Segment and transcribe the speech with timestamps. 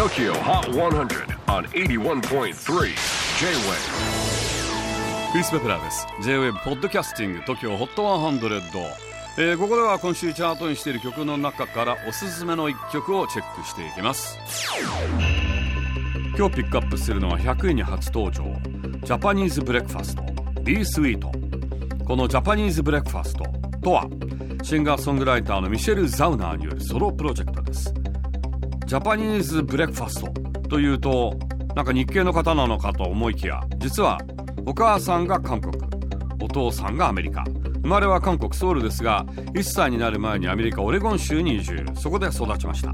[0.00, 2.52] TOKYO HOT 100 on 81.3 J-WAVE.
[5.30, 6.06] クリス・ペプラーです。
[6.22, 8.94] J-WAVE ポッドキャスティング TOKYO HOT 100、
[9.36, 14.38] えー、ここでは今週チャートインしている曲の中からおすすめの一曲をチェックしていきます。
[16.34, 18.44] 今日ピックアップするのは100位に初登場。
[19.04, 20.22] Japanese Breakfast
[20.62, 23.44] Be Sweet この Japanese Breakfast
[23.82, 24.08] とは
[24.62, 27.92] シンガーソングライターのミシェル・ザウナーによるソロプロジェクトです。
[28.90, 31.38] ジャパニーズブレックファストというと
[31.76, 34.18] なんか日系の方なのかと思いきや実は
[34.66, 35.78] お母さんが韓国
[36.42, 37.44] お父さんがアメリカ
[37.82, 41.86] 生まれは韓国ソウルですが1歳になる前にアメリカオレゴン州に移住。
[41.94, 42.92] そこで育ちました。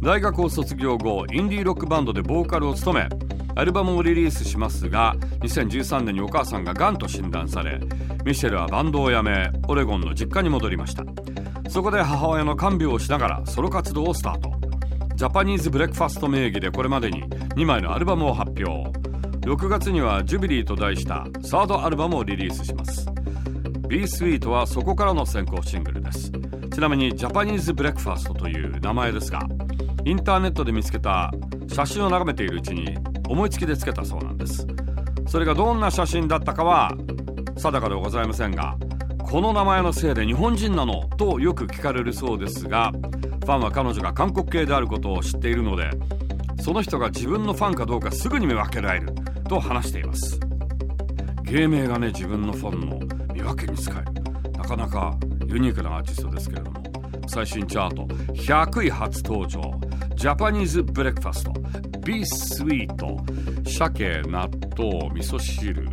[0.00, 3.08] 大学を卒業後インディーロックバンドでボーカルを務め
[3.56, 7.80] アルバムをリリースしますが2013年にお母さんががんと診断され
[8.24, 11.02] ミシェルはバンドを辞めオレゴンの実家に戻りました。
[11.68, 14.53] そこで母親の看病をしながらソロ活動をスタート。
[15.14, 17.22] Japanese Breakfast 名義でこれまでに
[17.54, 18.90] 2枚のアルバムを発表。
[19.46, 23.06] 6月には Jubilee と題したサードアルバムをリリースします。
[23.86, 26.32] Be Sweet はそこからの先行シングルです。
[26.72, 29.46] ちなみに Japanese Breakfast という名前ですが
[30.04, 31.30] インターネットで見つけた
[31.68, 32.98] 写真を眺めているうちに
[33.28, 34.66] 思いつきでつけたそうなんです。
[35.28, 36.90] それがどんな写真だったかは
[37.56, 38.76] 定かではございませんが
[39.22, 42.92] この名前のせいで日本人なのとよく聞かれるそうですが
[43.44, 45.90] ファンは彼女が韓国系であることを知っているので
[46.62, 49.14] その人が自分のファンかどうかすぐに見分けられる
[49.48, 50.40] と話しています。
[51.42, 54.50] 芸名がね自分のファンの見分けに使える。
[54.52, 55.14] なかなか
[55.46, 56.82] ユニークなアーティストですけれども。
[57.26, 58.06] 最新チャート。
[58.32, 59.60] 100位初登場。
[60.16, 61.52] ジャパニーズブレックファスト
[62.00, 62.88] Be Sweet.
[63.68, 65.86] 鮭納豆味噌汁。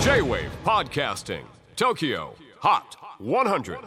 [0.00, 1.44] J-WAVE PODCASTING.
[1.76, 2.45] TOKYO.
[2.60, 3.78] HOT 100